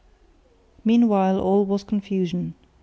Meanwhile 0.83 1.39
all 1.39 1.63
was 1.63 1.83
confusion. 1.83 2.55